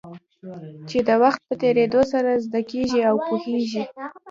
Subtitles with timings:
[0.89, 3.83] چې د وخت په تېرېدو سره زده کېږي او پوهېږې.